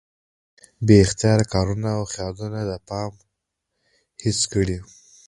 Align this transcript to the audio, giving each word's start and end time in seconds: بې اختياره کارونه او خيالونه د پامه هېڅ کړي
بې 0.85 0.95
اختياره 1.05 1.45
کارونه 1.53 1.89
او 1.97 2.03
خيالونه 2.13 2.59
د 2.69 2.71
پامه 2.87 3.21
هېڅ 4.23 4.39
کړي 4.53 4.77